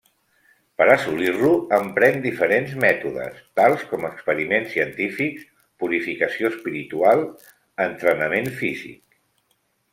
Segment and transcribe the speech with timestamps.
[0.79, 5.47] Per a assolir-lo, empren diferents mètodes, tals com experiments científics,
[5.85, 7.25] purificació espiritual,
[7.89, 9.03] entrenament físic.